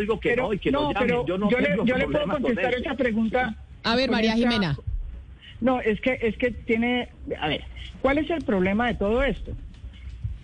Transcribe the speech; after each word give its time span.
digo 0.00 0.18
que 0.20 0.30
Pero, 0.30 0.44
no 0.44 0.52
y 0.54 0.58
que 0.58 0.70
no, 0.70 0.80
no, 0.82 0.92
llamen. 0.92 1.08
pero 1.08 1.26
yo 1.26 1.38
no 1.38 1.50
yo, 1.50 1.58
le, 1.58 1.68
tengo 1.68 1.84
yo 1.84 1.96
le 1.98 2.06
puedo 2.06 2.28
contestar 2.28 2.74
esa 2.74 2.94
pregunta. 2.94 3.54
A 3.82 3.96
ver, 3.96 4.10
María 4.10 4.34
esta- 4.34 4.48
Jimena. 4.50 4.78
No, 5.60 5.80
es 5.80 6.00
que 6.00 6.18
es 6.22 6.36
que 6.38 6.50
tiene, 6.50 7.08
a 7.38 7.46
ver, 7.48 7.62
¿cuál 8.00 8.18
es 8.18 8.28
el 8.30 8.42
problema 8.42 8.88
de 8.88 8.94
todo 8.94 9.22
esto? 9.22 9.52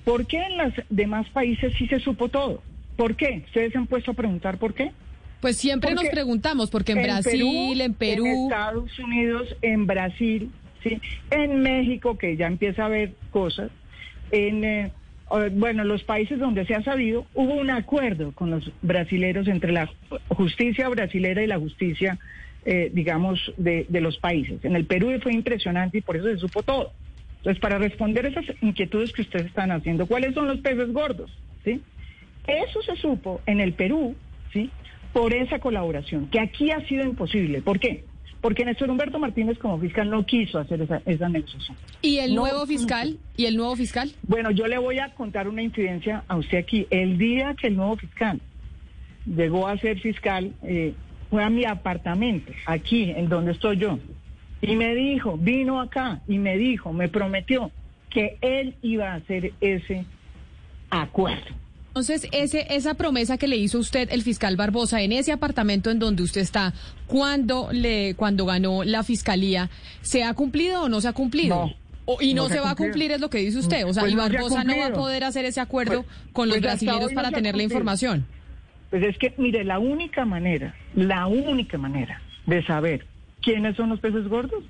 ¿Por 0.04 0.26
qué 0.26 0.38
en 0.44 0.58
los 0.58 0.72
demás 0.90 1.28
países 1.30 1.72
sí 1.76 1.86
se 1.88 1.98
supo 1.98 2.28
todo? 2.28 2.62
¿Por 2.96 3.16
qué? 3.16 3.42
¿Ustedes 3.46 3.72
se 3.72 3.78
han 3.78 3.86
puesto 3.86 4.10
a 4.12 4.14
preguntar 4.14 4.58
por 4.58 4.74
qué? 4.74 4.92
Pues 5.40 5.56
siempre 5.56 5.94
nos 5.94 6.08
preguntamos, 6.08 6.70
porque 6.70 6.92
en, 6.92 7.02
Brasil, 7.02 7.80
en 7.80 7.94
Perú, 7.94 8.26
en 8.26 8.42
Estados 8.44 8.98
Unidos, 8.98 9.56
en 9.62 9.86
Brasil, 9.86 10.50
sí, 10.82 11.00
en 11.30 11.60
México 11.62 12.18
que 12.18 12.36
ya 12.36 12.46
empieza 12.48 12.82
a 12.82 12.86
haber 12.86 13.14
cosas, 13.30 13.70
en 14.30 14.64
eh, 14.64 14.92
bueno 15.52 15.84
los 15.84 16.02
países 16.04 16.38
donde 16.38 16.64
se 16.66 16.74
ha 16.74 16.82
sabido 16.82 17.26
hubo 17.34 17.54
un 17.54 17.70
acuerdo 17.70 18.32
con 18.32 18.50
los 18.50 18.70
brasileros 18.82 19.48
entre 19.48 19.72
la 19.72 19.90
justicia 20.28 20.88
brasilera 20.88 21.42
y 21.42 21.46
la 21.46 21.58
justicia, 21.58 22.18
eh, 22.64 22.90
digamos, 22.92 23.52
de, 23.56 23.86
de 23.88 24.00
los 24.00 24.18
países. 24.18 24.64
En 24.64 24.76
el 24.76 24.86
Perú 24.86 25.10
fue 25.22 25.32
impresionante 25.32 25.98
y 25.98 26.00
por 26.00 26.16
eso 26.16 26.26
se 26.26 26.38
supo 26.38 26.62
todo. 26.62 26.92
Entonces, 27.38 27.60
para 27.60 27.78
responder 27.78 28.26
esas 28.26 28.44
inquietudes 28.60 29.12
que 29.12 29.22
ustedes 29.22 29.46
están 29.46 29.70
haciendo, 29.70 30.06
¿cuáles 30.06 30.34
son 30.34 30.48
los 30.48 30.58
peces 30.58 30.92
gordos? 30.92 31.30
¿Sí? 31.64 31.80
Eso 32.46 32.82
se 32.82 32.96
supo 32.96 33.40
en 33.46 33.60
el 33.60 33.74
Perú, 33.74 34.16
¿sí? 34.52 34.70
Por 35.12 35.34
esa 35.34 35.58
colaboración, 35.58 36.28
que 36.28 36.40
aquí 36.40 36.70
ha 36.70 36.80
sido 36.86 37.04
imposible. 37.04 37.62
¿Por 37.62 37.78
qué? 37.78 38.04
Porque 38.40 38.64
Néstor 38.64 38.88
Humberto 38.90 39.18
Martínez 39.18 39.58
como 39.58 39.78
fiscal 39.80 40.08
no 40.08 40.24
quiso 40.24 40.58
hacer 40.58 40.80
esa, 40.82 41.02
esa 41.06 41.28
negociación. 41.28 41.76
y 42.02 42.18
el 42.18 42.34
No. 42.34 42.42
nuevo 42.42 42.66
fiscal, 42.66 43.18
y 43.36 43.46
el 43.46 43.56
nuevo 43.56 43.74
fiscal. 43.74 44.10
Bueno, 44.22 44.50
yo 44.52 44.66
le 44.68 44.78
voy 44.78 44.98
a 45.00 45.12
contar 45.14 45.48
una 45.48 45.62
incidencia 45.62 46.22
a 46.28 46.36
usted 46.36 46.58
aquí. 46.58 46.86
El 46.90 47.18
día 47.18 47.54
que 47.60 47.66
el 47.66 47.76
nuevo 47.76 47.96
fiscal 47.96 48.40
llegó 49.26 49.66
a 49.66 49.76
ser 49.78 49.98
fiscal, 50.00 50.52
eh, 50.62 50.94
fue 51.30 51.42
a 51.44 51.50
mi 51.50 51.64
apartamento, 51.64 52.52
aquí, 52.66 53.10
en 53.10 53.28
donde 53.28 53.52
estoy 53.52 53.76
yo, 53.76 53.98
y 54.62 54.76
me 54.76 54.94
dijo, 54.94 55.36
vino 55.36 55.80
acá 55.80 56.20
y 56.28 56.38
me 56.38 56.56
dijo, 56.56 56.92
me 56.92 57.08
prometió 57.08 57.70
que 58.08 58.38
él 58.40 58.76
iba 58.82 59.12
a 59.12 59.16
hacer 59.16 59.52
ese 59.60 60.04
acuerdo. 60.90 61.54
Entonces, 61.98 62.28
ese, 62.30 62.64
esa 62.76 62.94
promesa 62.94 63.38
que 63.38 63.48
le 63.48 63.56
hizo 63.56 63.76
usted 63.80 64.08
el 64.12 64.22
fiscal 64.22 64.54
Barbosa 64.54 65.02
en 65.02 65.10
ese 65.10 65.32
apartamento 65.32 65.90
en 65.90 65.98
donde 65.98 66.22
usted 66.22 66.42
está, 66.42 66.72
cuando 67.08 67.70
le, 67.72 68.14
cuando 68.14 68.46
ganó 68.46 68.84
la 68.84 69.02
fiscalía, 69.02 69.68
¿se 70.02 70.22
ha 70.22 70.32
cumplido 70.34 70.82
o 70.84 70.88
no 70.88 71.00
se 71.00 71.08
ha 71.08 71.12
cumplido? 71.12 71.66
No. 71.66 71.74
O- 72.04 72.22
y 72.22 72.34
no, 72.34 72.44
No 72.44 72.50
se 72.50 72.60
va 72.60 72.70
a 72.70 72.74
cumplir 72.76 73.10
es 73.10 73.20
lo 73.20 73.28
que 73.30 73.38
dice 73.38 73.58
usted. 73.58 73.84
O 73.84 73.92
sea, 73.92 74.02
Pues 74.04 74.12
y 74.12 74.14
no 74.14 74.22
se 74.22 74.28
ha 74.28 74.40
Barbosa 74.40 74.62
no 74.62 74.78
va 74.78 74.86
a 74.86 74.92
poder 74.92 75.24
hacer 75.24 75.44
ese 75.44 75.60
acuerdo 75.60 76.04
Pues- 76.04 76.16
con 76.32 76.48
los 76.48 76.58
pues 76.58 76.62
brasileños 76.62 77.12
para 77.14 77.32
tener 77.32 77.56
la 77.56 77.64
información. 77.64 78.24
Pues 78.90 79.02
es 79.02 79.18
que, 79.18 79.34
mire, 79.36 79.64
la 79.64 79.80
única 79.80 80.24
manera, 80.24 80.76
la 80.94 81.26
única 81.26 81.78
manera 81.78 82.22
de 82.46 82.64
saber 82.64 83.06
quiénes 83.42 83.74
son 83.74 83.88
los 83.88 83.98
peces 83.98 84.28
gordos 84.28 84.62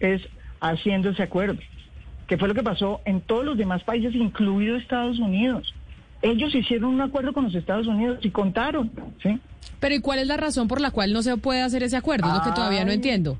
es 0.00 0.20
haciendo 0.60 1.10
ese 1.10 1.22
acuerdo, 1.22 1.60
que 2.26 2.36
fue 2.38 2.48
lo 2.48 2.54
que 2.54 2.64
pasó 2.64 3.00
en 3.04 3.20
todos 3.20 3.44
los 3.44 3.56
demás 3.56 3.84
países, 3.84 4.16
incluido 4.16 4.76
Estados 4.76 5.20
Unidos. 5.20 5.72
Ellos 6.22 6.54
hicieron 6.54 6.94
un 6.94 7.00
acuerdo 7.00 7.32
con 7.32 7.44
los 7.44 7.54
Estados 7.54 7.86
Unidos 7.86 8.20
y 8.22 8.30
contaron, 8.30 8.90
¿sí? 9.22 9.40
Pero 9.80 9.94
¿y 9.96 10.00
cuál 10.00 10.20
es 10.20 10.28
la 10.28 10.36
razón 10.36 10.68
por 10.68 10.80
la 10.80 10.92
cual 10.92 11.12
no 11.12 11.22
se 11.22 11.36
puede 11.36 11.62
hacer 11.62 11.82
ese 11.82 11.96
acuerdo? 11.96 12.28
Es 12.28 12.34
lo 12.34 12.42
que 12.42 12.52
todavía 12.52 12.84
no 12.84 12.92
entiendo. 12.92 13.38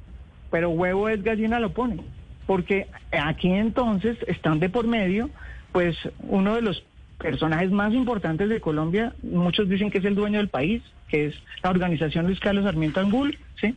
Pero 0.51 0.71
huevo 0.71 1.09
es 1.09 1.23
gallina 1.23 1.61
lo 1.61 1.73
pone, 1.73 2.03
porque 2.47 2.89
aquí 3.13 3.49
entonces 3.49 4.19
están 4.27 4.59
de 4.59 4.69
por 4.69 4.87
medio, 4.87 5.31
pues 5.71 5.97
uno 6.21 6.57
de 6.57 6.63
los 6.63 6.83
personajes 7.19 7.71
más 7.71 7.95
importantes 7.95 8.49
de 8.49 8.61
Colombia, 8.61 9.15
muchos 9.23 9.69
dicen 9.69 9.91
que 9.91 9.99
es 9.99 10.05
el 10.05 10.17
dueño 10.17 10.39
del 10.39 10.49
país, 10.49 10.83
que 11.09 11.27
es 11.27 11.35
la 11.63 11.71
organización 11.71 12.27
Luis 12.27 12.41
Carlos 12.41 12.65
Sarmiento 12.65 13.01
Angul, 13.01 13.39
¿sí? 13.61 13.77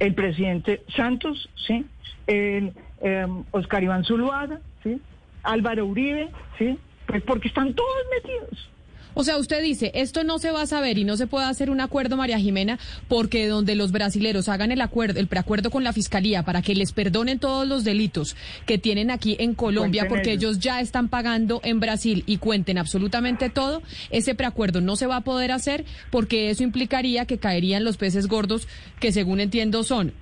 El 0.00 0.14
presidente 0.14 0.82
Santos, 0.96 1.48
¿sí? 1.66 1.86
El 2.26 2.72
eh, 3.00 3.26
Oscar 3.52 3.82
Iván 3.82 4.04
Zuluaga, 4.04 4.58
¿sí? 4.82 5.00
Álvaro 5.44 5.86
Uribe, 5.86 6.30
¿sí? 6.58 6.76
Pues 7.06 7.22
porque 7.22 7.48
están 7.48 7.74
todos 7.74 7.90
metidos. 8.14 8.68
O 9.14 9.24
sea, 9.24 9.36
usted 9.36 9.62
dice, 9.62 9.92
esto 9.94 10.24
no 10.24 10.38
se 10.38 10.50
va 10.50 10.62
a 10.62 10.66
saber 10.66 10.96
y 10.96 11.04
no 11.04 11.16
se 11.16 11.26
puede 11.26 11.44
hacer 11.44 11.68
un 11.70 11.80
acuerdo, 11.80 12.16
María 12.16 12.38
Jimena, 12.38 12.78
porque 13.08 13.46
donde 13.46 13.74
los 13.74 13.92
brasileros 13.92 14.48
hagan 14.48 14.72
el 14.72 14.80
acuerdo, 14.80 15.20
el 15.20 15.26
preacuerdo 15.26 15.70
con 15.70 15.84
la 15.84 15.92
fiscalía 15.92 16.44
para 16.44 16.62
que 16.62 16.74
les 16.74 16.92
perdonen 16.92 17.38
todos 17.38 17.68
los 17.68 17.84
delitos 17.84 18.36
que 18.64 18.78
tienen 18.78 19.10
aquí 19.10 19.36
en 19.38 19.54
Colombia, 19.54 20.02
Cuenten 20.02 20.16
porque 20.16 20.32
ellos. 20.32 20.56
ellos 20.56 20.58
ya 20.60 20.80
están 20.80 21.08
pagando 21.08 21.60
en 21.62 21.78
Brasil 21.78 22.24
y 22.26 22.38
cuenten 22.38 22.78
absolutamente 22.78 23.50
todo, 23.50 23.82
ese 24.10 24.34
preacuerdo 24.34 24.80
no 24.80 24.96
se 24.96 25.06
va 25.06 25.16
a 25.16 25.20
poder 25.20 25.52
hacer 25.52 25.84
porque 26.10 26.48
eso 26.48 26.62
implicaría 26.62 27.26
que 27.26 27.38
caerían 27.38 27.84
los 27.84 27.98
peces 27.98 28.28
gordos 28.28 28.66
que 28.98 29.12
según 29.12 29.40
entiendo 29.40 29.84
son 29.84 30.14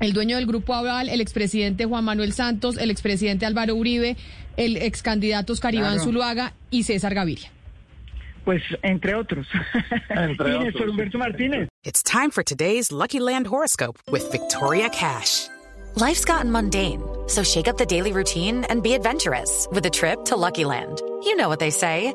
el 0.00 0.12
dueño 0.12 0.36
del 0.36 0.46
Grupo 0.46 0.74
Aval, 0.74 1.08
el 1.08 1.20
expresidente 1.20 1.84
Juan 1.84 2.04
Manuel 2.04 2.32
Santos, 2.32 2.76
el 2.78 2.90
expresidente 2.90 3.46
Álvaro 3.46 3.74
Uribe, 3.74 4.16
el 4.56 4.76
excandidato 4.78 5.52
Oscar 5.52 5.74
Iván 5.74 5.94
Claro. 5.94 6.04
Zuluaga 6.04 6.52
y 6.70 6.82
César 6.82 7.14
Gaviria. 7.14 7.50
Pues 8.44 8.62
entre 8.82 9.14
otros. 9.14 9.46
Entre 10.08 10.54
otros. 10.68 10.88
Humberto 10.90 11.18
Martínez. 11.18 11.68
It's 11.84 12.02
time 12.02 12.30
for 12.30 12.42
today's 12.42 12.90
Lucky 12.90 13.20
Land 13.20 13.46
horoscope 13.46 13.98
with 14.10 14.30
Victoria 14.32 14.88
Cash. 14.88 15.48
Life's 15.96 16.24
gotten 16.24 16.50
mundane, 16.50 17.02
so 17.26 17.42
shake 17.42 17.68
up 17.68 17.76
the 17.76 17.84
daily 17.84 18.12
routine 18.12 18.64
and 18.70 18.82
be 18.82 18.94
adventurous 18.94 19.68
with 19.72 19.84
a 19.86 19.90
trip 19.90 20.24
to 20.26 20.36
Lucky 20.36 20.64
Land. 20.64 21.00
You 21.24 21.36
know 21.36 21.48
what 21.48 21.58
they 21.58 21.70
say. 21.70 22.14